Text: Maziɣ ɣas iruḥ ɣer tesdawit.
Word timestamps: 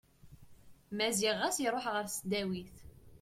Maziɣ 0.97 1.35
ɣas 1.41 1.57
iruḥ 1.65 1.85
ɣer 1.89 2.05
tesdawit. 2.07 2.75